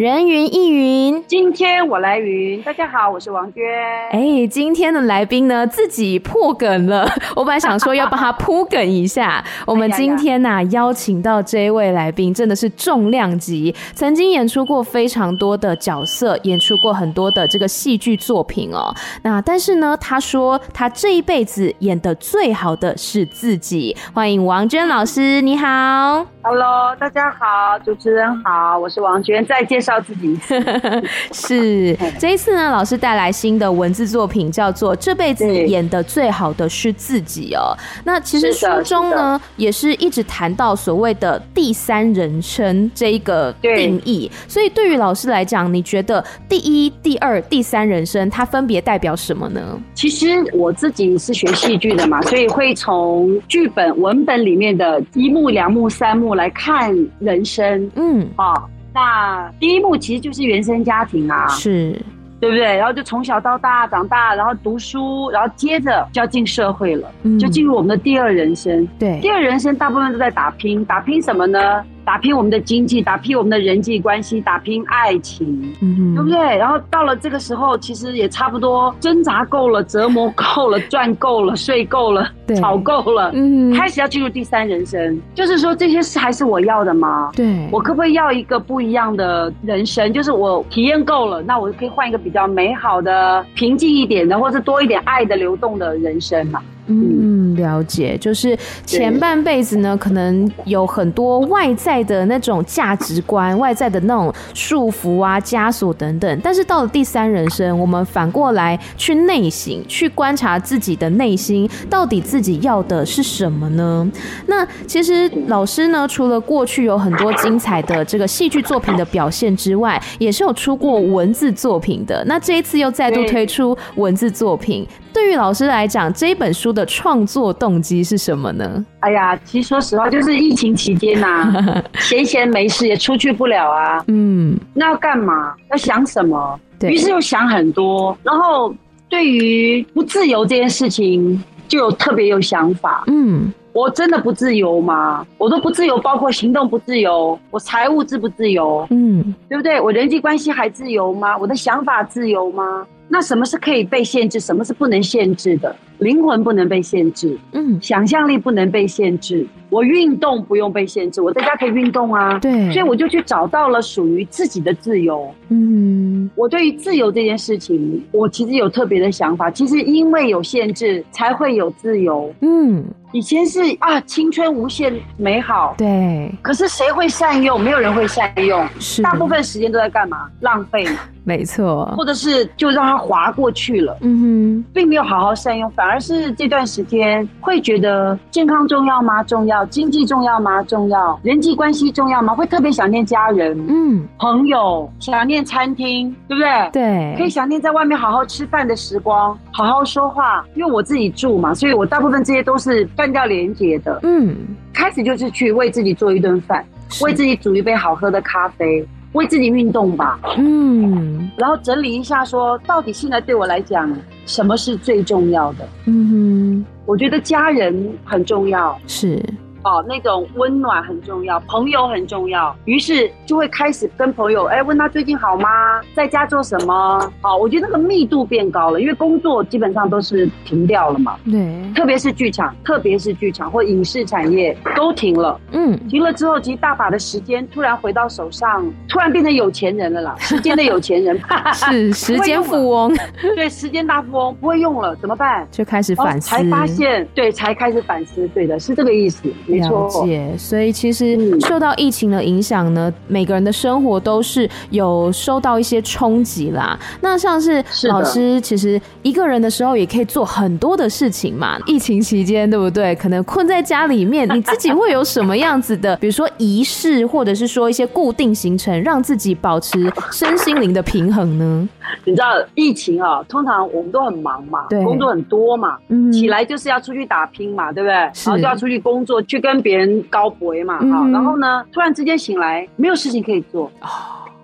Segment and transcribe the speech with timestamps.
[0.00, 2.62] 人云亦云，今天我来云。
[2.62, 3.62] 大家好，我是王娟。
[4.10, 7.06] 哎，今天的来宾呢，自己破梗了。
[7.36, 9.44] 我本来想说要帮他铺梗一下。
[9.66, 18.94] 我们今天呐、啊，邀请到这一位来宾，真的是重量级，曾经演出过非常多的角色，演出过很多的这个戏剧作品哦。
[19.22, 23.94] 那但是呢，他说他这一辈子演的最好的是自己。
[24.14, 26.24] 欢迎王娟老师，你好。
[26.42, 29.89] Hello，大家好，主持人好，我是王娟，再介绍。
[29.90, 30.38] 叫自己
[31.34, 37.76] 是这一次呢，老师带来新的文字作品，叫做《这辈子演的最好的是自己》哦。
[38.04, 44.30] 那其实书中呢，也是一直谈到所谓的第三人称这一个定义。
[44.46, 49.60] 所以对于老师来讲，你觉得第一、第二、第三人称它分别代表什么呢？
[49.94, 57.90] 其实我自己是学戏剧的嘛，所以会从剧本文本里面的一幕、两幕、三幕来看人生。
[57.96, 58.54] 嗯，啊。
[58.92, 61.92] 那第一幕其实就是原生家庭啊，是，
[62.40, 62.76] 对不对？
[62.76, 68.86] 然后就从小到大长大，然后读书，然后接着就要进社会了，嗯，就进入我们的第二人生。
[68.98, 71.84] 对，第二人生大部分都在打拼，打拼什么呢？
[72.04, 75.46] 打拼我们的经济，打拼我们的人际关系，打拼爱情，
[75.80, 76.38] 嗯，对不对？
[76.56, 87.30] 然后到了这个时候，其实也差不多挣扎够了，折磨够了，赚够了，睡够了，吵够了，嗯，开始要进入第三人生，就是说这些事还是我要的吗？
[87.36, 90.12] 对，我可不可以要一个不一样的人生？
[90.12, 96.60] 就是我体验够了，那我可以换一个比较美好的、平静一点的，或者多一点爱的流动的人生嘛？
[96.86, 106.40] 嗯，了解，就是前半辈子呢，可能有很多外在的那种价值观、外在的那种束缚啊、枷锁等等。
[106.42, 114.10] 但是到了第三人生，我们反过来去内省，去观察自己的内心，到底自己要的是什么呢？
[114.46, 122.24] 那其实老师呢，除了过去有很多精彩的这个戏剧作品的表现之外，也是有出过文字作品的。
[122.26, 124.86] 那这一次又再度推出文字作品。
[125.12, 128.84] 对于老师来讲，这一本书的创作动机是什么呢？
[129.00, 134.02] 哎呀，其实说实话，就是疫情期间呐、 啊，闲闲没事也出去不了啊。
[134.08, 135.54] 嗯，那要干嘛？
[135.70, 136.58] 要想什么？
[136.78, 138.16] 对，于是又想很多。
[138.22, 138.74] 然后
[139.08, 143.04] 对于不自由这件事情，就有特别有想法。
[143.08, 145.26] 嗯，我真的不自由吗？
[145.38, 148.86] 我都不自由，包括行动不自由，我财务自不自由？
[148.90, 149.80] 嗯，对不对？
[149.80, 151.36] 我人际关系还自由吗？
[151.38, 152.86] 我的想法自由吗？
[153.08, 155.74] 那什么是可以被限制，什么是不能限制的？
[155.98, 159.46] 灵魂不能被限制，嗯，想象力不能被限制。
[159.70, 162.38] 我运动不用被限制，我在家可以运动啊。
[162.40, 165.32] 对，所以我就去找到了属于自己的自由。
[165.48, 169.50] 嗯，我对于自由这件事情，我其实有特别的想法。
[169.50, 172.32] 其实因为有限制，才会有自由。
[172.40, 175.74] 嗯，以前是啊，青春无限美好。
[175.78, 177.60] 对，可是谁会善用？
[177.60, 178.66] 没有人会善用。
[178.78, 180.28] 是，大部分时间都在干嘛？
[180.40, 180.98] 浪费嘛。
[181.22, 181.84] 没错。
[181.96, 183.96] 或者是就让它划过去了。
[184.00, 189.22] 嗯哼，并没有好好善用，反而是这段时间会觉得健康重要吗？
[189.22, 189.59] 重要。
[189.66, 190.62] 经济重要吗？
[190.62, 191.18] 重要。
[191.22, 192.34] 人际关系重要吗？
[192.34, 196.70] 会特别想念家人，嗯，朋友，想念餐厅，对不对？
[196.72, 200.44] 对，可以想念在外面好好吃饭的时光，好好说话。
[200.54, 204.00] 因为我自己住嘛，所以我大部分这些都是断掉连接的。
[204.02, 204.36] 嗯，
[204.72, 206.64] 开始就是去为自己做一顿饭，
[207.02, 210.18] 为自己煮一杯好喝的咖啡，为自己运动吧。
[210.38, 213.90] 嗯，然后整理一下说，说到底现在对我来讲，
[214.26, 215.68] 什么是最重要的？
[215.86, 218.78] 嗯哼，我觉得家人很重要。
[218.86, 219.22] 是。
[219.62, 225.48] 哦，那种温暖很重要，朋友很重要，于是就会开始跟朋友，哎，问他最近好吗？
[225.94, 227.12] 在家做什么？
[227.20, 231.16] 好，我觉得那个密度变高了，因为工作基本上都是停掉了嘛。
[231.30, 235.38] 对，特别是剧场，特别是剧场或影视产业都停了。
[235.52, 241.20] 嗯，停了之后，其实大把的时间突然回到手上，突然变成有钱人了啦，时间的有钱人，
[241.52, 242.96] 是时间富翁。
[243.36, 245.46] 对，时间大富翁不会用了，怎么办？
[245.50, 249.30] 就开始反思，才发现，对，才开始反思，对的，是这个意思。
[249.50, 256.78] 了解，所以其实受到疫情的影响呢，每个人的生活都是有受到一些冲击啦。
[257.00, 261.58] 那像是老师，其实一个人的时候也可以做很多的事情嘛。
[261.66, 262.94] 疫情期间，对不对？
[262.94, 271.68] 可能困在家里面，你自己会有什么样子的，比如说仪式，或者是说一些固定行程，让自己保持身心灵的平衡呢？
[272.04, 277.94] 你知道疫情啊，通常我们都很忙嘛，对，工作很多嘛，嗯，起来就是要出去打拼嘛，对不对？
[277.94, 283.70] 然后就要出去工作，去跟别人高博嘛，哈、嗯，然后呢，突然之间醒来，没有事情可以做，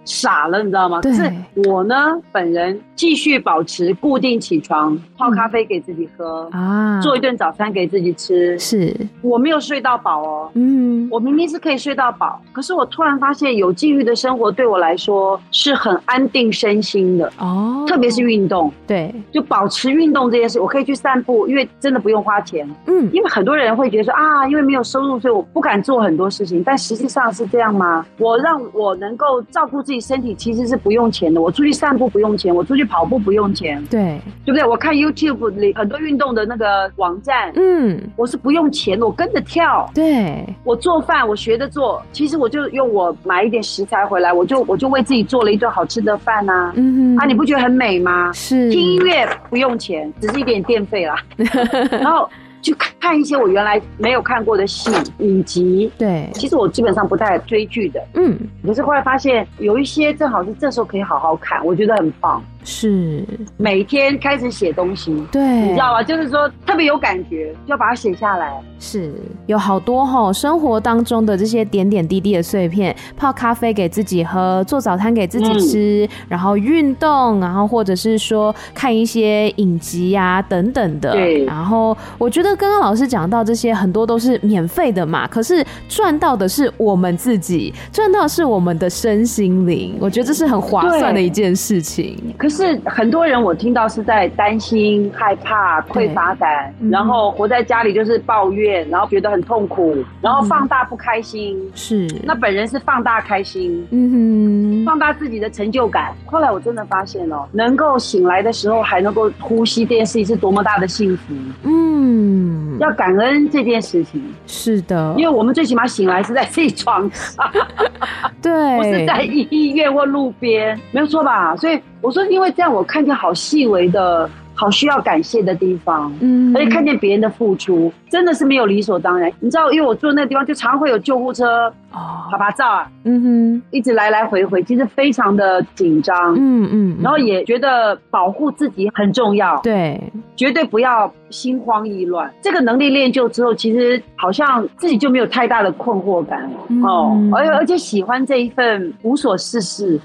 [0.06, 1.02] 傻了，你知道吗？
[1.02, 1.30] 可是
[1.68, 8.58] 我呢，本人继续保持固定起床，泡咖啡给自己喝啊，做一顿早餐给自己吃。
[8.58, 10.50] 是，我没有睡到饱哦。
[10.54, 17.84] 嗯，我明明是可以睡到饱，可是我突然发现有纪律的生活对我来说是很安定身心的哦。
[17.88, 22.68] 特别是运动，对，就保持运动这件事，我可以去散步，因为真的不用花钱。
[22.86, 26.62] 嗯，因为很多人会觉得说啊，因为没有收入，所以我不敢做很多事情。
[26.64, 28.06] 但实际上是这样吗？
[28.18, 31.40] 我让我能够照顾自己身体，其实是不用钱的。
[31.40, 34.64] 我出去散步不用钱，我出去跑步不用钱，对，对不对？
[34.64, 39.88] 我看 YouTube 里很多运动的那个网站，嗯，我是不用钱的，我跟着跳。
[39.94, 46.72] 对，我做饭，我学着做，其实我就用我买一点食材回来，我就我就为自己做了一顿好吃的饭呐、啊。
[46.76, 48.32] 嗯哼，啊，你不觉得很美吗？
[48.32, 51.16] 是，听音乐不用钱，只是一点电费啦。
[51.90, 52.28] 然后。
[52.66, 58.36] 去看一些我原来没有看过的戏影集，对，其实我基本上不太追剧的，嗯，
[58.66, 62.42] 可是后来发现有一些正好是这时候可以好好看，我觉得很棒。
[62.68, 63.24] 是
[63.56, 66.02] 每天开始写东西，对，你知道吗？
[66.02, 68.52] 就是说特别有感觉，就要把它写下来。
[68.80, 69.14] 是
[69.46, 81.12] 有好多哈，生活当中的这些点点滴滴的碎片，泡咖啡给自己喝，做早餐给自己吃，嗯、然后运动，然后或者是说看一些影集呀、啊、等等的。
[81.12, 81.44] 对。
[81.44, 89.96] 然后我觉得刚刚老师讲到这些很多都是免费的嘛，可是赚到的是我们自己，赚到的是我们的身心灵。
[90.00, 92.18] 我觉得这是很划算的一件事情。
[92.36, 92.55] 可是。
[92.56, 101.60] 是很多人，我听到是在担心、害怕、匮乏感，嗯、然后活在家里就是抱怨，然后觉得很痛苦，然后放大不开心。
[101.74, 106.14] 是，那本人是放大开心，嗯哼，放大自己的成就感。
[106.24, 111.34] 后来我真的发现哦，能够醒来的时候还能够呼吸这件事情是多么大的幸福。
[111.64, 114.22] 嗯，要感恩这件事情。
[114.46, 117.44] 是的，因为我们最起码醒来是在自己床上，
[118.46, 121.56] 对，不是在医院或路边，没有错吧？
[121.56, 121.78] 所以。
[122.02, 129.28] 我说，因为这样我看见好细微的好需要感谢的地方，嗯，而且看见别人的付出，真的是没有理所当然。
[129.40, 131.72] 你知道，因为我住那个地方，就常会有救护车。
[131.96, 139.98] 哦，趴趴走啊，嗯哼，一直来来回回，其实非常的紧张，嗯嗯，然后也觉得保护自己很重要，对，
[140.36, 142.30] 绝对不要心慌意乱。
[142.42, 149.98] 这个能力练就之后，其实好像自己就没有太大的困惑感了，嗯、哦，而而且喜欢这一份无所事事、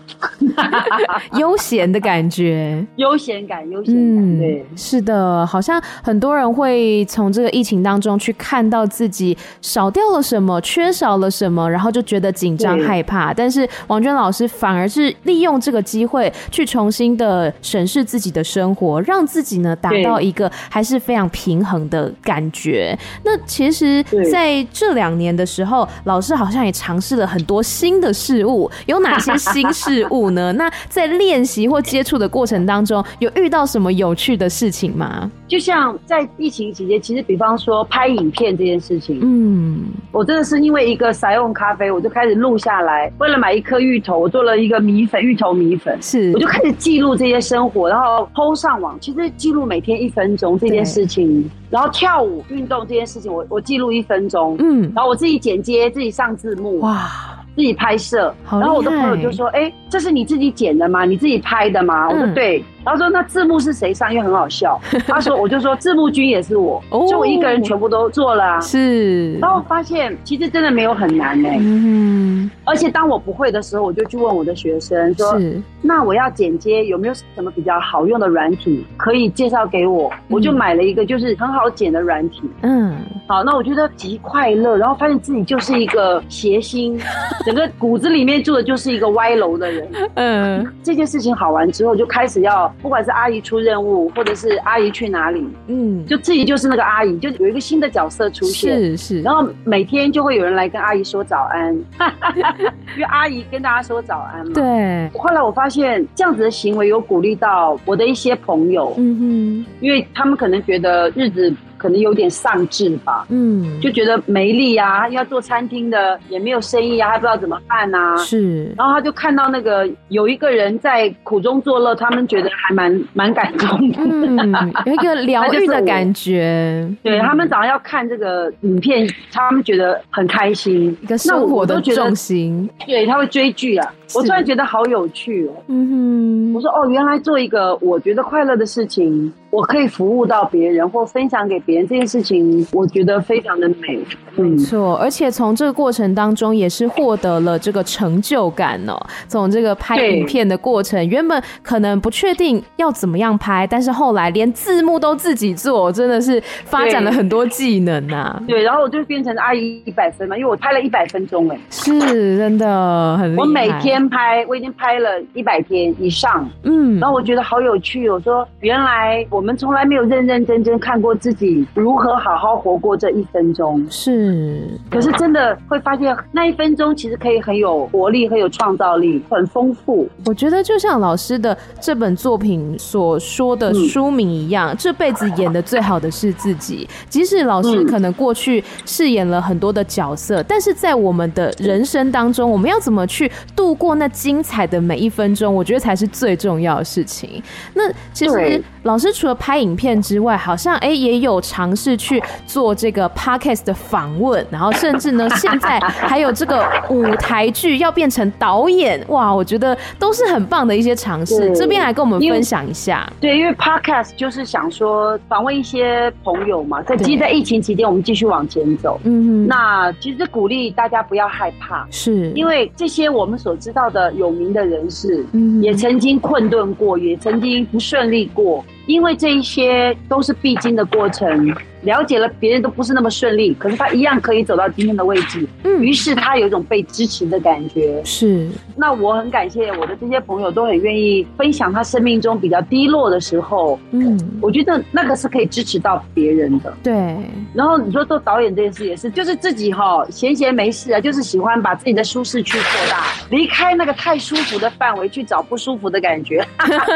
[1.37, 11.80] 悠闲的感觉，悠闲感，悠闲感，对、嗯，是的，好像很多人会从这个疫情当中去看到自己少掉了什么，缺少了什么，然后。
[11.81, 22.95] 然后就觉得紧张害怕，但是王娟老师反而是利用这个机会去重新的审视自己的生活，让自己呢达到一个还是非常平衡的感觉。
[23.25, 30.53] 那其实在这两年的时候，老师好像也尝试了很多新的事物，有哪些 新事物呢？
[30.53, 35.31] 那在练习或接触的过程当中，有遇到什么有趣的事情吗？
[35.47, 41.70] 就像在疫情期间，其实比方说拍影片这件事情，嗯，我真的是因为一个撒用咖。
[41.71, 43.09] 咖啡，我就开始录下来。
[43.19, 45.97] 为了买一颗芋头，我做了一个米粉，芋头米粉。
[46.01, 48.97] 是，我就开始记录这些生活，然后 PO 上网。
[48.99, 54.57] 其实记录每天一分钟这件事情，然后跳舞运动这件事情，我我记录一分钟。
[54.59, 56.81] 嗯，然后我自己剪接，自己上字幕。
[56.81, 57.09] 哇。
[57.53, 61.03] 自己拍摄，然后我的朋友就说：“哎、欸，这是你自己剪的吗？
[61.03, 64.11] 你自己拍的吗？”我说：“对。”然后说：“那字幕是谁上？
[64.13, 64.79] 因为很好笑。
[65.07, 69.33] ”他说：“我就说字幕君也是我，就我一个人全部都做了啊。”是。
[69.39, 71.57] 然后发现其实真的没有很难哎。
[71.59, 72.49] 嗯。
[72.65, 75.39] 而且当我不会的时候，我就去问我的学生说
[75.81, 82.43] ：“那我要剪接，有没有什么比较好用的软体可以介绍给我？”我就买了一个就是很好剪的软体。
[82.61, 82.95] 嗯。
[83.27, 86.99] 好，那我觉得极快乐，然后发现自己就是一个谐星。
[87.45, 89.87] 整个骨子里面住的就是一个歪楼的人。
[90.15, 98.77] 嗯，这件事情好玩之后，就开始要，不管是阿姨出任务，或者是阿姨去哪里，嗯，就自己就是那个阿姨，就有一个新的角色出现。
[98.77, 99.21] 是是。
[99.21, 101.73] 然后每天就会有人来跟阿姨说早安，
[102.95, 104.53] 因为阿姨跟大家说早安嘛。
[104.53, 105.09] 对。
[105.17, 111.53] 后来我发现这样子的行为有鼓励到我的一些朋友，嗯哼，因为他们可能觉得日子。
[111.81, 118.15] 可能有点丧志吧，嗯，就觉得没力啊，要做餐厅的也没有生意啊，还不知道怎么办啊。
[118.17, 126.87] 是，然后他就看到那个有一个人在苦中作乐，他们觉得还蛮蛮感动的，嗯，有一个疗愈的感觉。
[127.01, 132.69] 对，他们早上要看这个影片，他们觉得很开心，一个生活的重心。
[132.85, 135.53] 对，他会追剧啊，我突然觉得好有趣哦。
[135.67, 139.33] 嗯哼，我说哦，原来做一个我觉得快乐的事情。
[139.51, 143.99] 我可以服务到别人或分享给别人这件事情，我觉得非常的美。
[144.35, 148.97] 没错，而且从这个过程当中也是获得了这个成就感哦。
[149.27, 158.41] 从这个拍影片的过程，原本可能不确定要怎么样拍，但是后来连字幕都自己做，真的是发展了很多技能啊。
[158.47, 163.35] 对，然后我就变成阿姨一百分嘛，因为我拍了一百分钟哎，是真的很。
[163.35, 168.09] 我每天拍，我已经拍了一百天以上，嗯，然后我觉得好有趣。
[168.09, 174.67] 我说，原来我们从来没有认认真真看过自己如何好好活过这一分钟，是。
[174.89, 180.07] 可是真的会发现，那一分钟其实可以很有活力，很有创造力，很丰富。
[180.25, 186.87] 我觉得就像老师的这本作品所说的书名一样，嗯、这辈子演的最好的是自己。
[187.09, 195.53] 即使老师可能过去饰演了很多的角色，嗯、但是在我们的人生当中，我们要怎么去度过那精彩的每一分钟？
[195.53, 197.41] 我觉得才是最重要的事情。
[197.73, 211.55] 那其实老师除了拍影片之外，好像哎、欸、也有尝试去做这个 podcast 的访问，然后甚至呢，现在还有这个舞台剧要变成导演，哇，我觉得都是很棒的一些尝试。
[211.55, 213.07] 这边来跟我们分享一下。
[213.19, 218.99] 对，因为 podcast 就是想说访问一些朋友嘛，在其实，在疫情期间，我们继续往前走。
[219.03, 228.63] 嗯哼，那其实鼓励大家不要害怕，是因为这些我们所知道的有名的人士，嗯，也曾经困顿过，也曾经不顺利过。
[228.85, 231.55] 因为这一些都是必经的过程。
[231.81, 235.47] 了解了，别人都不是那么顺利，可是他一样可以走到今天的位置。
[235.63, 237.99] 嗯，于是他有一种被支持的感觉。
[238.05, 243.79] 是，那我很感谢我的这些朋友，都很愿意分享他生命中比较低落的时候。
[243.89, 246.71] 嗯，我觉得那个是可以支持到别人的。
[246.83, 247.17] 对。
[247.53, 256.47] 然后你说做导演这件事也是，就是自己哈闲闲没事啊，就是喜欢把自己的舒适区扩大，离开那个太舒服的范围去找不舒服的感觉，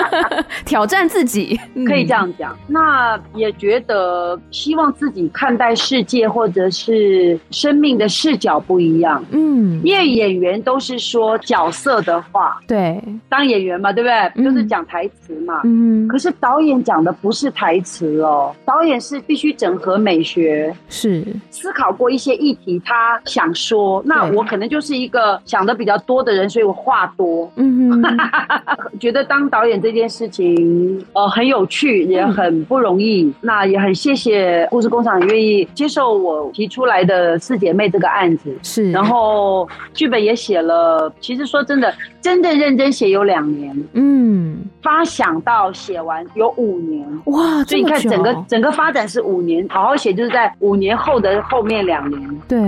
[0.64, 2.56] 挑战自己，可以这样讲。
[2.68, 4.75] 那也觉得希。
[4.76, 9.24] 希望自己看待世界或者是生命的视角不一样。
[9.32, 14.44] 嗯，因为演员都是说角色的话，对，当演员嘛，对不对？
[14.44, 15.62] 就是讲台词嘛。
[15.64, 27.50] 嗯，可是导演讲的不是台词哦，导演是必须整合美学，是思考过一些议题，他想说，那我可能就是一个想的比较多的人，所以我话多。
[27.56, 28.18] 嗯哼，
[29.00, 33.34] 觉得当导演这件事情，呃，很有趣，也很不容易。
[33.40, 34.65] 那也很谢谢。
[34.70, 41.12] 故事工厂也愿意接受我提出来的四姐妹这个案子，是，然后剧本也写了。
[41.20, 41.94] 其实说真的，
[42.26, 52.60] 真的认真写有两年，嗯，发想到写完有五年，哇，所以你看整个整个发展是五年，好好写就是在五年后的后面两年，对，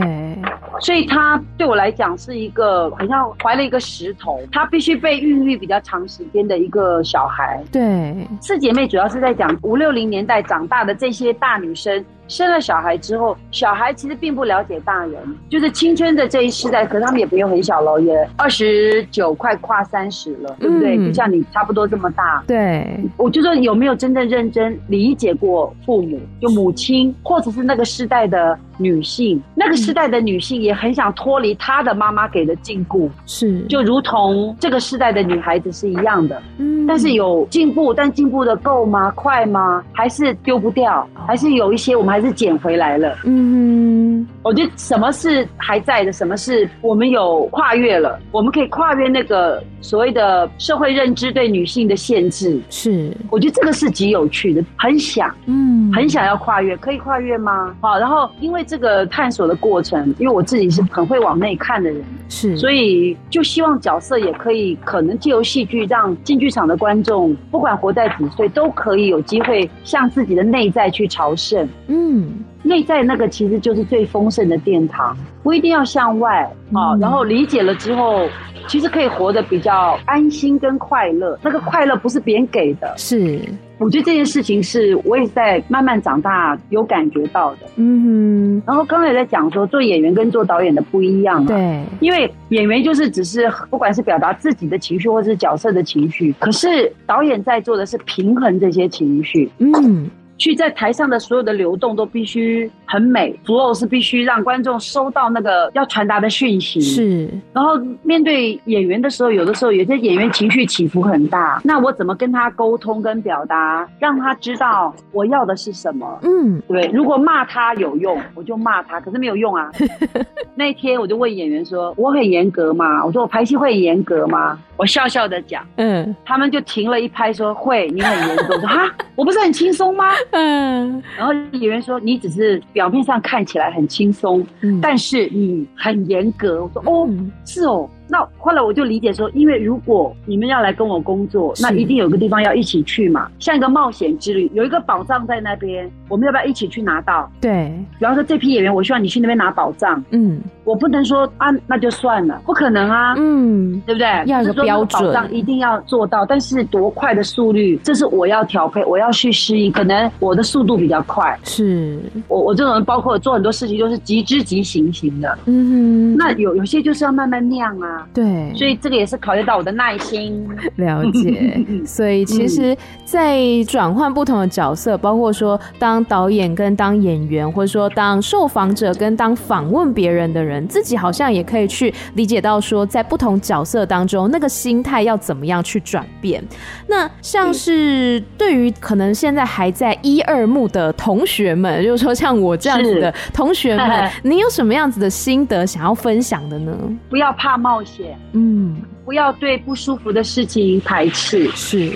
[0.80, 12.06] 所以他对我来讲是一个好像怀了一个石头，他必须被孕育比较长时间的一个小孩，对，四姐妹主要是在讲五六零年代长大的这些大女生。
[12.28, 15.20] 生生了小孩之后，小孩其实并不了解大人，
[15.50, 20.98] 就是青春的这一世代，可是他们也不用很小了，也二十九快跨三十了，对不对？
[20.98, 22.42] 嗯、就像你差不多这么大。
[22.48, 36.42] 对，我就说有没有真正认真理解过父母，就母亲，或者是那个世代的女性，那个时代的女性也很想脱离她的妈妈给的禁锢，是，就如同这个时代的女孩子是一样的。
[36.58, 39.12] 嗯，但是有进步，但进步的够吗？
[39.16, 39.84] 快吗？
[39.92, 41.08] 还是丢不掉？
[41.26, 43.18] 还是有一些我们还是捡回来了？
[43.24, 48.20] 嗯哼，我觉得什么是还在的，什么是我们有跨越了？
[48.32, 52.62] 我们可以跨越那个所谓的社会认知对女性的限制。
[52.70, 57.76] 是，我觉得这个是极有趣的，很想，嗯，很想要跨越，可以跨越吗？
[57.82, 58.58] 好，然后因为。
[58.68, 71.66] 这个探索的过程，因为我自己是很会往内看的人，是，所以就希望角色也可以可能借由戏剧，让进剧场的观众，不管活在几岁，都可以有机会向自己的内在去朝圣。
[71.88, 76.44] 嗯，内在那个其实就是最丰盛的殿堂，不一定要向外
[76.74, 76.96] 啊。
[77.00, 78.28] 然后理解了之后，
[78.68, 81.38] 其实可以活得比较安心跟快乐。
[81.42, 83.40] 那个快乐不是别人给的，是。
[83.80, 88.64] 我觉得这件事情是我也在慢慢长大有感觉到的，嗯哼。
[88.66, 91.84] 然后刚才也在讲说，做演员跟做导演的不一样，对。
[92.00, 100.10] 因为演员就是只是不管是表达自己的情绪，或是角色的情绪，可是导演在做的是平衡这些情绪，嗯。
[100.38, 106.80] 去在台上的所有的流动都必须很美，flow 是必须让观众收到那个要传达的讯息。
[106.80, 116.20] 是，然后面对演员的时候，有的时候有些演员情绪起伏很大，那我怎么跟他沟通跟表达，让他知道我要的是什么？
[116.24, 116.88] 嗯，对。
[116.94, 119.72] 如果骂他有用，我就骂他，可是没有用啊。
[120.56, 137.10] 那一天我就问演员说：“我很严格吗？”我说：“我排戏会很严格吗？”我笑笑的讲，嗯，他们就停了一拍说：“会，你很严格。”我说：“哈，我不是很轻松吗？”嗯，然后有人说：“你只是表面上看起来很轻松，嗯，但是你很严格。”我说：“哦，
[137.46, 147.30] 是哦。”那后来我就理解说，因为如果你们要来跟我工作，那一定有个地方要一起去嘛，像一个冒险之旅，有一个宝藏在那边，我们要不要一起去拿到？
[147.42, 154.08] 对，比方说这批演员，我希望你去那边拿宝藏，嗯，我不能说啊，那就算了，不可能啊，嗯，对不对？
[154.28, 162.00] 要有个标准，宝藏一定要做到，但是多快的速率，这是我要调配，我要去适应，可能我的速度比较快，是。
[162.30, 168.08] 我我这种人，包括做很多事情都是急之即行型的，嗯哼，那有有些就是要慢慢酿啊。
[168.14, 168.24] 对，
[168.56, 170.48] 所以这个也是考验到我的耐心。
[170.78, 172.76] 了解， 所以其实，
[173.06, 186.44] 在转换不同的角色，包括说当导演跟当演员，或者说当受访者跟当访问别人的人，自己好像也可以去理解到说，在不同角色当中，那个心态要怎么样去转变。
[186.88, 196.76] 那像是对于可能现在还在一二幕的同学们，就是说像我这样子的同学们， 你有什么样子的心得想要分享的呢？
[197.10, 198.18] 不要怕冒险。
[198.34, 201.92] 嗯，不要对不舒服的事情排斥，是。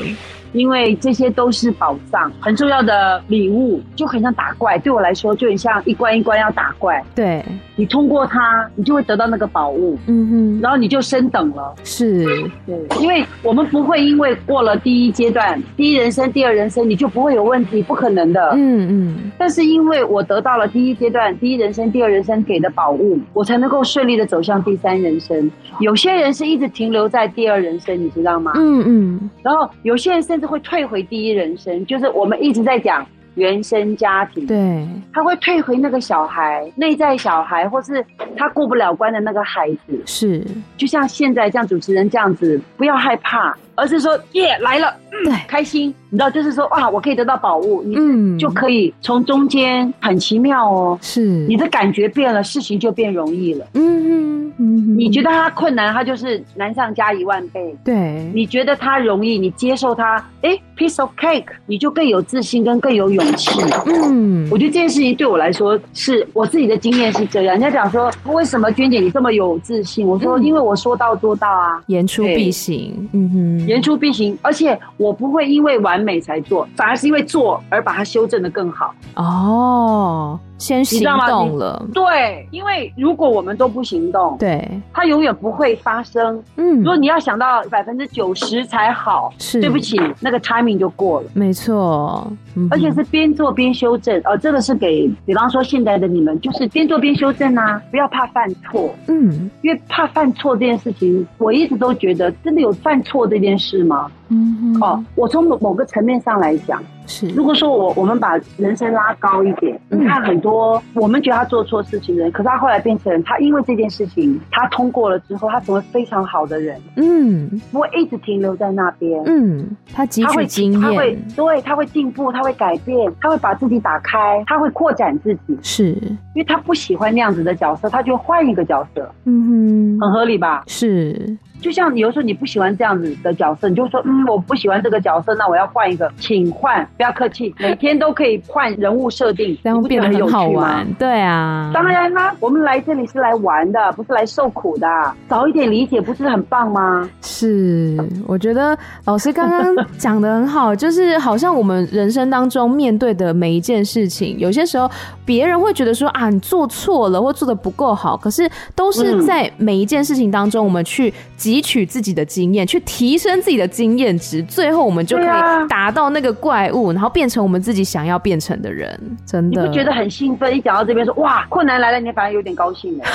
[0.54, 4.78] 因为这些都是宝藏，很重要的礼物，就很像打怪。
[4.80, 7.04] 对我来说，就很像一关一关要打怪。
[7.16, 7.44] 对，
[7.76, 9.98] 你通过它，你就会得到那个宝物。
[10.08, 11.74] 嗯哼，然后你就升等了。
[11.84, 12.26] 是，
[12.66, 18.52] 对，因为我们不会因为过了第一阶段、第一人生、第二人生，你就不会有问题，不可能的。
[18.56, 19.32] 嗯嗯。
[19.38, 25.50] 但是因为我得到了第一阶段、第一人生、第二人生给的宝物，我才能够顺利的走向第三人生。
[25.80, 28.52] 有些人是一直停留在第二人生，你知道吗？
[28.56, 29.30] 嗯嗯。
[29.42, 33.06] 然后有些人甚至会退回第一人生，就是我们一直在讲
[33.36, 34.46] 原生家庭。
[34.46, 38.04] 对，他会退回那个小孩，内在小孩，或是
[38.36, 40.02] 他过不了关的那个孩子。
[40.06, 40.46] 是，
[40.76, 43.56] 就像现在这样主持人这样子，不要害怕。
[43.76, 63.50] 而是说耶来了，嗯，对，开心，你知道，就是说哇，我可以得到宝物，你就可以从中间很奇妙哦，是，你的感觉变了，事情就变容易了，嗯嗯，你觉得它困难，它就是难上加一万倍，对，你觉得它容易，你接受它，哎，piece of cake，你就更有自信跟更有勇气，
[63.88, 73.61] 嗯，我觉得这件事情对我来说是我自己的经验是这样，人家讲说为什么娟姐你这么有自信，我说因为我说到做到啊，言出必行，嗯哼。
[73.68, 78.94] 言出必行，而且我不会因为完美才做，反而是因为做而把它修正的更好。
[79.16, 80.40] 哦。
[80.62, 86.42] 先行动了，对，因为如果我们都不行动，对，它永远不会发生。
[86.58, 91.28] 嗯，如果你要想到百分之九十才好，是，对不起，那个 timing 就过了。
[91.34, 94.22] 没错，嗯、而且是边做边修正。
[94.24, 98.94] 呃，这个是给，比方说现在的你们，就是边做边修正啊，不要怕犯错。
[99.08, 104.12] 嗯，因为怕犯错这件事情，我一直都觉得，真的有犯错这件事吗？
[104.30, 106.82] 嗯，哦，我从某某个层面上来讲。
[107.12, 116.80] 是，如果说我我们把人生拉高一点，你看很多我们觉得他做错事情的人，可是他后来变成他因为这件事情他通过了之后，他成为非常好的人。
[116.96, 119.22] 嗯，不会一直停留在那边。
[119.26, 125.58] 嗯，他汲取经验，他会对，他会进步，他会改变，他会把自己打开，他会扩展自己。
[125.62, 125.92] 是，
[126.34, 129.12] 因为他不喜欢那样子的角色，他就换一个角色。
[129.26, 130.64] 嗯哼，很合理吧？
[130.68, 131.38] 是。
[131.62, 140.86] 就像有时候你不喜欢这样子的角色，你就说，嗯，我不喜欢这个角色，那我要换一个，请换，不要客气，每天都可以换人物设定，这样变得很好玩。
[140.96, 144.88] 对啊，当然啦，我们来这里是来玩的，不是来受苦的，
[145.30, 147.08] 早一点理解不是很棒吗？
[147.22, 147.96] 是，
[148.28, 149.64] 我觉得老师刚刚
[150.00, 154.90] 讲的很好，就是好像我们人生当中面对的每一件事情，有些时候
[155.24, 161.14] 别人会觉得说啊，你做错了或做的不够好，可是都是在每一件事情当中，我们去。
[161.52, 168.98] 汲取自己的经验，去提升自己的经验值，最后我们就可以达到那个怪物，然后变成我们自己想要变成的人。
[169.26, 170.56] 真的，你不觉得很兴奋？
[170.56, 173.06] 一讲到这边说哇，困难来了，你反而有点高兴了，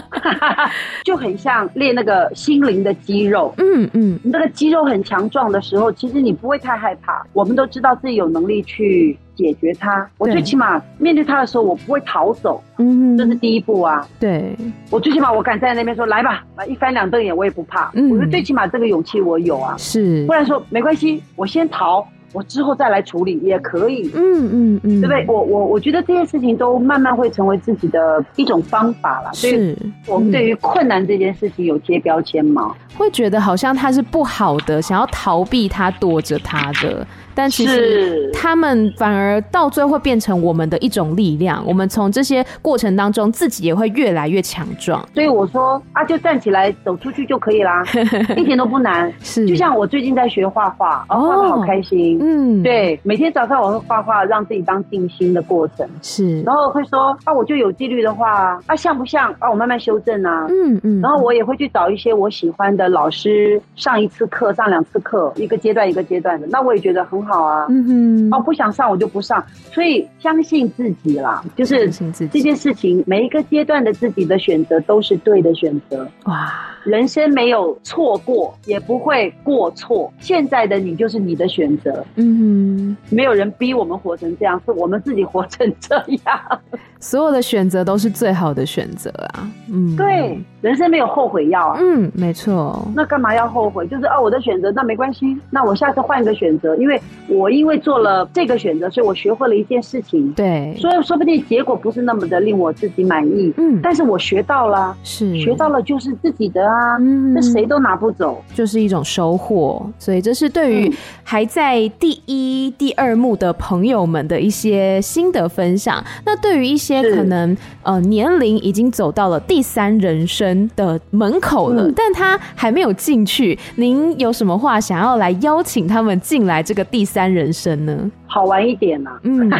[1.04, 3.52] 就很像练那个心灵的肌肉。
[3.58, 7.26] 嗯嗯，你这个肌肉很强壮的时候，其实你不会太害怕。
[7.34, 9.18] 我们都知道自己有能力去。
[9.38, 14.04] 解决它，我最起码面对它的时候，我不会逃走，嗯，这是第一步啊。
[14.18, 14.56] 对，
[14.90, 17.88] 我最起码我敢站在那边说来吧，一翻两瞪眼我也不怕。
[17.94, 19.76] 嗯，我说最起码这个勇气我有啊。
[19.78, 24.10] 是，不然说没关系，我先逃，我之后再来处理也可以。
[24.12, 25.24] 嗯嗯嗯，对不对？
[25.28, 29.30] 我我我觉得这些事情都慢慢会成为自己的一种方法了。
[29.32, 32.74] 是，所以我们对于困难这件事情有贴标签吗？
[32.96, 37.06] 会觉得好像它是不好的，想要逃避它，躲着它的。
[37.38, 41.62] 但其实他们反而到最后会变成我们的一种力量。
[41.64, 45.00] 我们从这些过程当中，自己也会越来越强壮。
[45.14, 47.84] 所以我说啊，就站起来走出去就可以啦，
[48.36, 49.12] 一点都不难。
[49.20, 52.18] 是，就像我最近在学画画，哦，画得好开心。
[52.20, 55.88] 嗯，对，每天早上我会画画，让自己当静心的过程。
[56.02, 59.48] 是，然后会说啊，我就有纪律的话啊，像不像啊？
[59.48, 60.48] 我慢慢修正啊。
[60.48, 61.00] 嗯嗯。
[61.00, 66.48] 然后我也会去找一些我喜欢的老师，上一次课，上两次课，一个阶段一个阶段的。
[66.50, 67.27] 那我也觉得很好。
[67.28, 71.90] 好啊，嗯哼，哦，不想上我就不上，所以相信自己啦，就是
[72.30, 76.08] 这件事情，每一个阶段的自己的选择都是对的选择。
[76.24, 76.52] 哇，
[76.84, 82.04] 人生没有错过，也不会过错，现在的你就是你的选择。
[82.16, 86.40] 嗯哼，没有人逼我们活成这样，是我们自己活成这样。
[87.00, 89.48] 所有的选择都是最好的选择啊！
[89.72, 91.78] 嗯，对，人生没有后悔药啊。
[91.80, 92.84] 嗯，没错。
[92.92, 93.86] 那干嘛要后悔？
[93.86, 95.38] 就是哦，我的选择，那没关系。
[95.48, 100.32] 那我下次换一个选择，因为我因为做了这个选择，所以我学会了一件事情。
[100.32, 103.52] 对，所以说不定结果不是那么的令我自己满意。
[103.56, 106.96] 嗯，但是我学到了，是学到了就是自己的啊。
[106.98, 109.88] 嗯，这谁都拿不走，就是一种收获。
[109.98, 116.02] 所以这是对于还在第一、第二幕的朋友们的一些心得分享。
[116.24, 123.58] 那对于一些些可能呃年龄已经走到了第三人生的门口了，嗯、但他还没有进去。
[123.76, 128.10] 您有什么话想要来邀请他们进来这个第三人生呢？
[128.26, 129.50] 好玩一点呐、啊，嗯，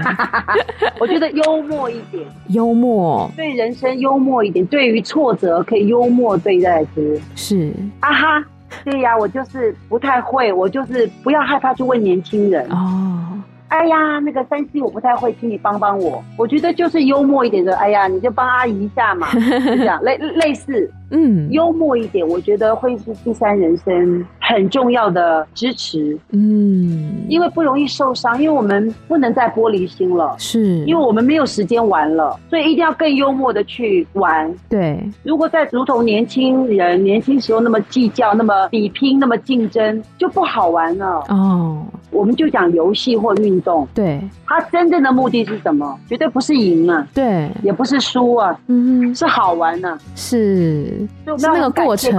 [1.01, 3.31] 我觉得幽默一点，幽默。
[3.37, 7.73] 对人生幽默一点，对于挫折可以幽默对待之，是。
[8.01, 8.45] 啊哈，
[8.85, 12.67] 对呀，我就是不太会，我就是不要害怕去问年轻人。
[12.71, 13.25] 哦。
[13.69, 16.23] 哎呀，那个三 C 我不太会，请你帮帮我。
[16.37, 20.91] 我觉得就是幽默一点的，哎呀，你就帮阿姨一下嘛， 就这样类类似。
[21.11, 26.19] 嗯，幽默一点，我觉得会是第三人生很重要的支持。
[26.33, 34.55] 嗯，因为不容易受伤，因为我们不能再玻璃心了，是因为我们没有时间玩了，所以一定要更幽默的去玩。
[34.69, 41.25] 对，如果再如同年轻人年轻时候那么计较、那么比拼、那么竞争，就不好玩了。
[41.29, 45.99] 哦，我们就讲游戏或运动，对，它真正的目的是什么？
[46.09, 51.07] 绝对不是赢啊，对，也不是输啊，嗯，是好玩呢、啊，是。
[51.27, 52.19] 就那个过程，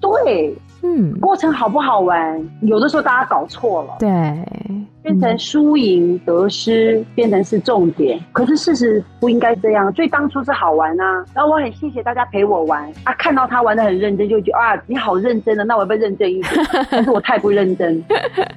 [0.00, 2.42] 对，嗯，过程好不好玩？
[2.62, 4.08] 有的时候大家搞错了，对。
[5.00, 9.90] 变成输赢得失变成是重点，可是事实不应该这样。
[9.94, 16.52] 所以当初是好玩啊，然后我很谢谢大家陪我玩啊，看到他玩的很认真，就觉得啊，你好认真的，那我要不要认真一点？
[16.90, 18.04] 但是我太不认真，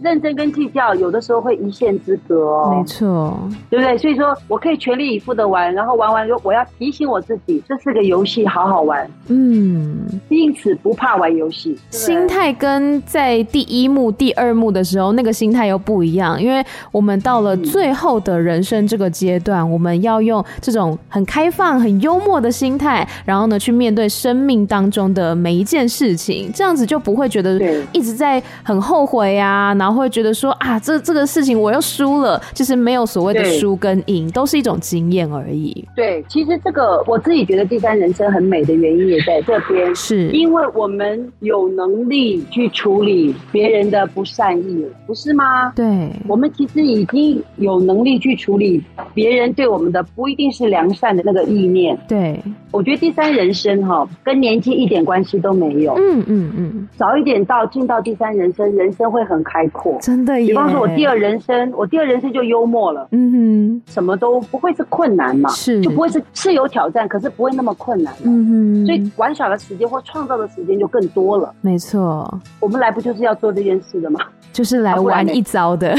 [0.01, 2.75] 认真跟计较有的时候会一线之隔哦。
[2.77, 3.97] 没错，对不对？
[3.97, 9.09] 所以说我可以全力以赴的玩，然后玩完之后我要提醒我自己，这是个游戏，好好玩。
[9.29, 11.79] 嗯，因此不怕玩游戏。
[11.91, 16.41] 心态跟在第一幕、第二幕的时候那个心态又不一样。
[16.41, 27.59] 因为我们到了最后的人生这个阶段，我们要用这种很开放、很幽默的心态，然后呢，去面对生命当中的每一件事情，这样子就不会觉得
[27.91, 32.41] 一直在很后悔啊，然后会觉得说啊，这这个事情我又输了。
[32.53, 35.85] 其实没有所谓的输跟赢，都是一种经验而已。
[35.95, 45.73] 对，其实这个我自己觉得第三人生很美的原因也在这边，是因为我们有能力去处理别人的不善意，不是吗？
[45.75, 46.09] 对。
[46.27, 48.81] 我们其实已经有能力去处理
[49.13, 51.97] 别人对我们的不一定是良善的那个意念。
[52.07, 55.93] 对，我觉得第三人生哈跟年纪一点关系都没有。
[55.97, 59.97] 嗯嗯嗯，早一点到进到第三人生，人生会很开阔。
[60.01, 60.47] 真的耶。
[60.47, 63.07] 比方说，我第二人生，我第二人生就幽默了。
[63.11, 68.13] 嗯哼，什么都不会是困难嘛，是就不会是是有挑战，可是不会那么困难。
[68.23, 71.53] 嗯哼，所以玩耍的时间或创造的时间就更多了。
[71.61, 74.19] 没错，我们来不就是要做这件事的吗？
[74.51, 75.95] 就是来玩一遭的。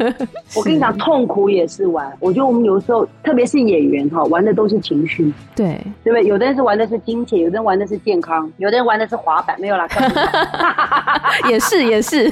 [0.56, 2.10] 我跟你讲，痛苦也是玩。
[2.20, 5.32] 我觉得我们有时候，特别是演员哈，玩的都是情绪。
[5.54, 6.24] 对，对不对？
[6.26, 9.86] 有的人是玩的是金钱，有的人玩的是健康，有的人玩的是滑板，没有啦。
[11.48, 12.30] 也是 也是，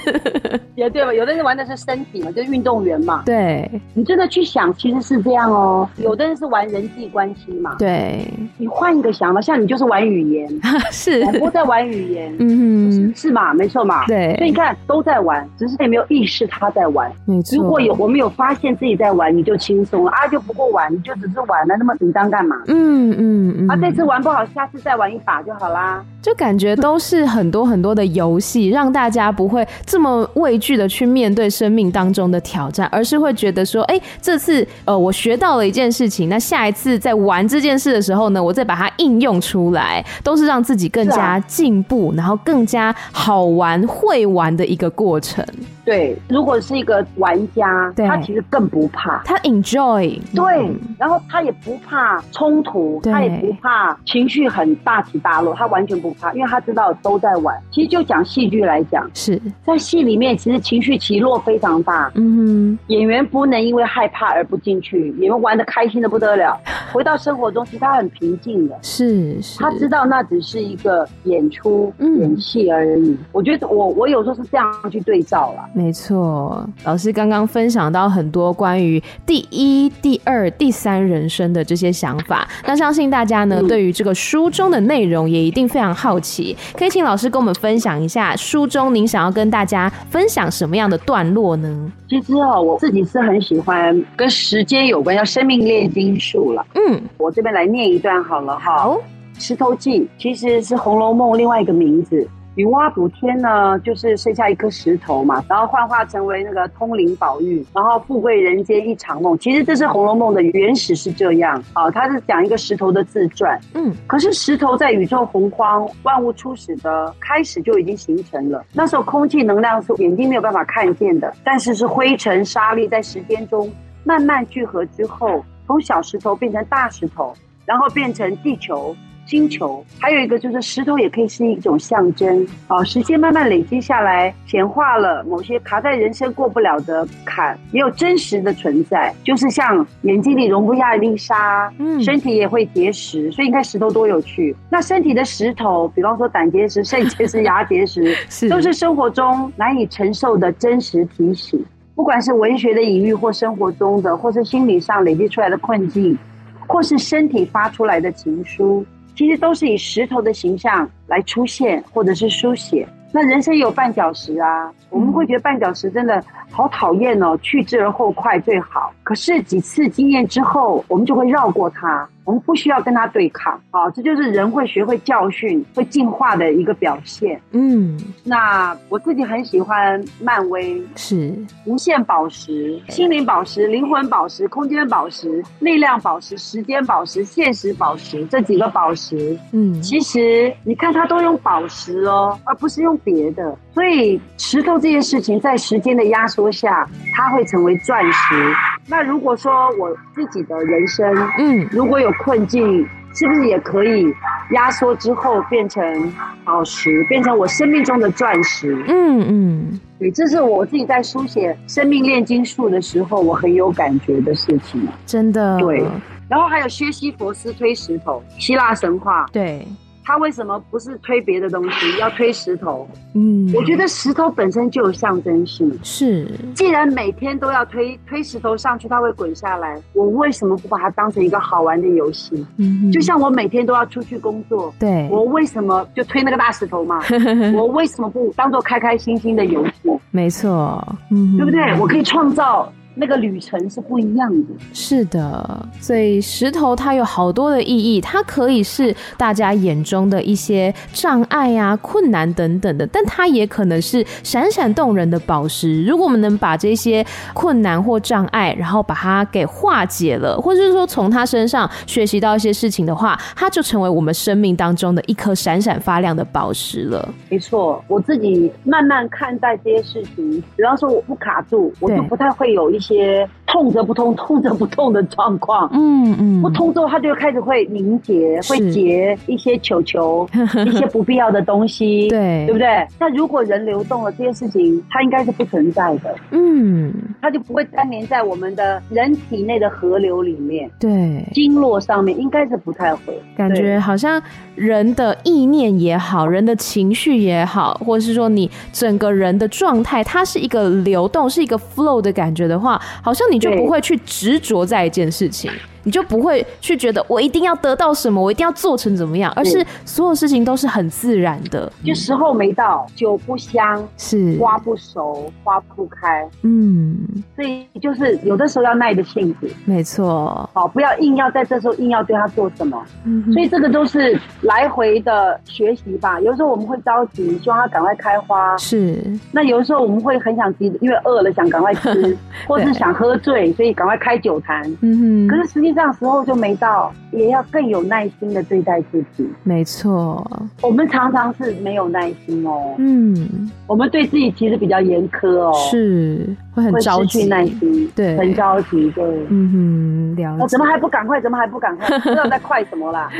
[0.74, 1.12] 也 对吧？
[1.12, 3.22] 有的人玩的是身体嘛，就是运动员嘛。
[3.24, 5.88] 对，你真的去想，其实是这样哦。
[5.96, 7.74] 有的人是玩人际关系嘛。
[7.78, 8.26] 对，
[8.58, 10.48] 你换一个想法，像你就是玩语言，
[10.90, 13.52] 是，我不在玩语言，嗯是嘛？
[13.54, 14.06] 没错嘛。
[14.06, 17.08] 对，所以你看都在玩，只是也没有意识他在玩。
[17.24, 17.56] 没错。
[17.56, 22.56] 如果有我们有发现自己在玩，你就轻松了啊，就不过玩，你就只是玩了，那么紧张干嘛？
[22.66, 23.70] 嗯嗯嗯。
[23.70, 26.04] 啊，这次玩不好，下次再玩一把就好啦。
[26.20, 45.44] 就感觉都是很多很多的游戏，让大家不会这么畏惧的去面对生命当中的挑战，而是会觉得说，哎，这次呃我学到了一件事情，那下一次在玩这件事的时候呢，我再把它应用出来，都是让自己更加进步，啊、然后更加好玩、会玩的一个过程。
[45.52, 45.81] Robinson.
[45.84, 57.60] 对，如果是一个玩家，他其实更不怕，他 enjoy，对，嗯、然后他也不怕冲突，他也不怕情绪很大起大落，他完全不怕，因为他知道都在玩。
[57.72, 62.10] 其实就讲戏剧来讲，是在戏里面，其实情绪起落非常大。
[62.14, 66.56] 嗯哼，演员不能因为害怕而不进去，演员玩的开心的不得了。
[66.92, 73.16] 回到生活中，其实他很平静的，是是，他知道那只是一个演出、嗯、演戏而已。
[73.32, 75.70] 我觉得我我有时候是这样去对照了。
[75.74, 86.54] 没错，老师刚刚分享到很多关于第一、第二、第三人生的这些想法，那相信大家呢，嗯、对于这个书中的内容也一定非常好奇。
[86.76, 91.90] 可以请老师跟我们分享一下书中您想要跟大家分享什么样的段落呢？
[92.06, 96.66] 其实哦，我自己是很喜欢跟时间有关，叫生命炼金术了。
[96.74, 98.76] 嗯，我这边来念一段好了哈。
[98.76, 99.00] 好，
[99.38, 102.28] 石头记其实是《红楼梦》另外一个名字。
[102.54, 109.38] 女娲补天呢，就是剩下一颗石头嘛，然后幻化成为那个通灵宝玉，然后富贵人间一场梦。
[109.38, 113.58] 其实这是《红楼梦》的原始是这样啊，它是讲一个石头的自传。
[113.72, 118.62] 嗯，可是石头在宇宙洪荒、万物初始的开始就已经形成了。
[118.74, 123.72] 那时候空气能量是眼睛没有办法看见的，但是是灰尘沙粒在时间中
[124.04, 127.32] 慢慢聚合之后，从小石头变成大石头，
[127.64, 128.94] 然后变成地球。
[129.32, 132.84] 星球，还有一个就是石头也可以是一种象征啊。
[132.84, 144.54] 时间慢慢累积下来，显化了某些卡在人生过不了的坎，也有真实的存在，就是像眼睛里容不下一粒沙，嗯，身体也会结石，所以你看石头多有趣。
[144.68, 151.64] 那身体的石头，比方说胆结石、肾结石、牙结石， 是都是生活中难以承受的真实提醒。
[151.94, 156.18] 不管是文学的隐喻，或生活中的，或是心理上累积出来的困境，
[156.66, 158.84] 或是身体发出来的情书。
[159.14, 162.86] 其实都是以石头的形象来出现，或者是书写。
[163.14, 168.90] 那人生有绊脚石啊，我们会觉得绊脚石真的好讨厌哦，去之而后快最好。
[169.02, 172.08] 可是几次经验之后，我们就会绕过它。
[172.24, 177.40] 我们不需要跟他对抗，啊，这就是人会学会教训、会进化的一个表现。
[177.50, 189.36] 嗯，那我自己很喜欢漫威，是无限宝石、心灵宝石、灵魂宝石、空间宝石、力量宝石、时间宝石、现实宝石这几个宝石。
[189.52, 193.56] 嗯，其实你看他都用宝石哦，而不是用别的。
[193.74, 198.54] 所以石头这件事情在时间的压缩下，它会成为钻石。
[198.86, 201.06] 那如果说我自己的人生，
[201.38, 204.06] 嗯，如果有困境是不是也可以
[204.52, 206.12] 压缩之后变成
[206.44, 208.74] 宝石，变成我生命中的钻石？
[208.88, 214.86] 嗯嗯，对，这是我自己在书写《生命炼金术》的时候，我很有感觉的事情。
[215.06, 215.84] 真的，对。
[216.28, 219.66] 然后还有薛西佛斯推石头，希腊神话，对。
[220.04, 222.88] 他为什么不是推别的东西，要推石头？
[223.14, 225.70] 嗯，我觉得石头本身就有象征性。
[225.82, 232.44] 是，既然每天都要推推石头上去，它会滚下来，我为什么不把它当成一个好玩的游戏？
[232.56, 237.00] 嗯，就像我每天都要出去工作，对，我为什么就推那个大石头嘛？
[237.54, 239.72] 我为什么不当做开开心心的游戏？
[240.10, 241.60] 没错，嗯，对不对？
[241.78, 242.70] 我可以创造。
[242.94, 255.82] 那个旅程是不一样的，是的，所以石头它有好多的意义，它可以是大家眼中的一些障碍啊、困难等等的，但它也可能是闪闪动人的宝石。
[255.84, 257.02] 如果我们能把这些
[257.32, 267.08] 困难或障碍，然后把它给化解了，或者是说从他身上学习到一些事情的话，它就成为我们生命当中的一颗闪闪发亮的宝石了。
[267.30, 272.81] 没错，我自己慢慢看待这些事情，比方说我不卡住，我就不太会有一。
[272.82, 280.28] 一些痛则不痛，痛则不痛的状况，嗯嗯，不通之后，它就开始会凝结，会结一些球球，
[280.66, 282.84] 一些不必要的东西，对，对不对？
[282.98, 293.16] 那如果人流动了，这件事情它应该是不存在的，嗯，它就不会粘连在我们的人体内的河流里面，对，经络上面应该是不太会。
[293.36, 294.20] 感觉好像
[294.56, 302.71] 人的意念也好，人的情绪也好，或者是说你整个人的状态，它是一个流动，是一个 flow 的感觉的话。
[303.02, 305.50] 好像你就不会去执着在一件事情，
[305.84, 311.70] 你就不会去觉得我一定要得到什么，我一定要做成怎么样，而是所有事情都是很自然的。
[311.84, 316.28] 就时候没到，酒不香，是花不熟，花不开。
[316.42, 316.96] 嗯，
[317.34, 320.48] 所以就是有的时候要耐着性子，没错。
[320.52, 322.82] 好，不要硬要在这时候硬要对他做什么。
[323.04, 326.20] 嗯，所以这个都是来回的学习吧。
[326.20, 328.56] 有时候我们会着急，希望他赶快开花。
[328.56, 329.02] 是。
[329.32, 332.16] 那有的时候我们会很想急，因为饿了想赶快吃，
[332.46, 334.62] 或是想喝醉，所以赶快开酒坛。
[334.80, 335.28] 嗯哼。
[335.28, 339.28] 可是实际上时候就没到，也要更有耐心的对待自己。
[339.42, 340.26] 没错。
[340.62, 342.74] 我们常常是没有耐心哦。
[342.78, 343.50] 嗯。
[343.66, 345.52] 我们对自己其实比较严苛哦。
[345.70, 346.26] 是。
[346.54, 347.26] 会很着急。
[347.26, 347.90] 耐心。
[347.96, 348.16] 对。
[348.18, 348.90] 很着急。
[348.90, 349.04] 对。
[349.30, 350.16] 嗯哼。
[350.16, 350.46] 了解。
[350.48, 351.20] 怎么还不赶快？
[351.20, 351.98] 怎么还不赶快？
[352.00, 353.10] 不知道在快什么啦？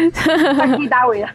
[0.56, 1.28] 快递大尾了。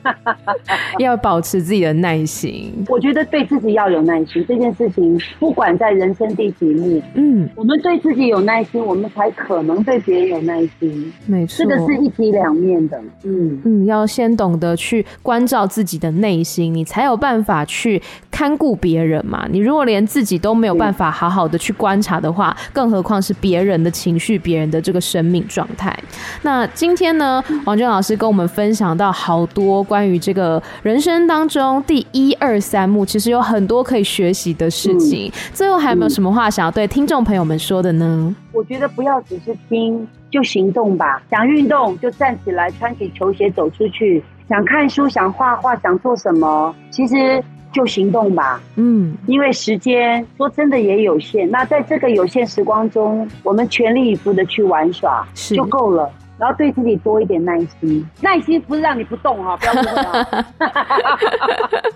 [0.99, 2.73] 要保持自己的耐心。
[2.88, 11.07] 我觉得对自己要有耐心，这件事情不管在人生第几幕，嗯，我们对自己有耐心，我们才可能对别人有耐心。
[11.26, 13.00] 没错，这个是一体两面的。
[13.24, 19.48] 嗯嗯，要先懂得去关照自己的内心，你才有办法去看顾别人嘛。
[19.52, 25.98] 你如果连自己都没有办法好好的去观察的话，更何况是别人的情绪、别人的这个生命状态。
[26.43, 35.28] 那今天呢，王娟老师跟我们分享到好多关于这个人生当中第一二三幕，其实有很多可以学习的事情。
[35.28, 38.36] 嗯、最后还有没有什么话想要对听众朋友们说的呢？
[38.58, 41.22] 我觉得不要只是听，就行动吧。
[41.30, 47.39] 想运动就站起来，穿起球鞋走出去；想看书、想画画、想做什么，其实
[47.72, 48.60] 就行动吧。
[48.76, 51.48] 嗯，因为时间说真的也有限。
[51.52, 56.12] 那在这个有限时光中，我们全力以赴的去玩耍就够了。
[56.38, 59.73] 然后对自己多一点耐心，耐心不是让你不动哈，不要。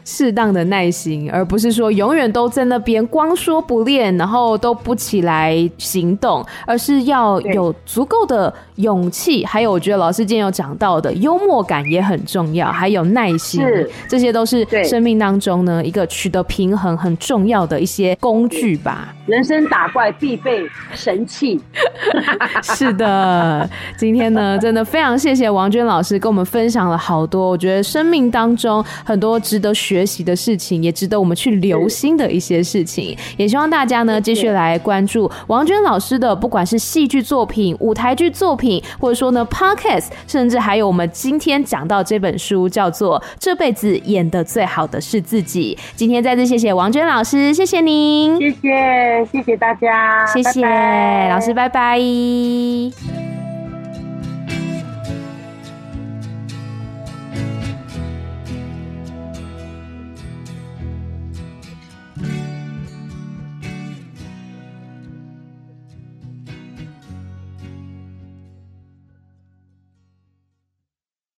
[0.04, 9.46] 适当的耐心，而不是说永远都在那边光说不练，然后都不起来行动，而是要有足够的勇气。
[9.46, 13.62] 还有，我觉得老师今天有讲到的幽默感也很重要，还有耐心，
[14.08, 19.14] 这些都是生命当中呢一个取得平衡很重要的一些工具吧。
[19.28, 21.62] 人生打怪必备神器。
[22.64, 24.32] 是的，今天。
[24.32, 33.18] 呢，真的非常谢谢王娟老师跟我们分享了好多，我觉得生命当中很多值得学习的事情，也值得我们去留心的一些事情。
[33.36, 45.78] 也希望大家呢继续来关注王娟老师的，不管是戏剧作品、舞台剧作品，或者说呢 Podcast，甚至还有我们今天讲到这本书，叫做《这辈子演得最好的是自己》。
[45.96, 50.62] 今天再次谢谢王娟老师，谢谢您，谢谢谢谢大家，谢谢
[51.30, 53.41] 老师，拜拜。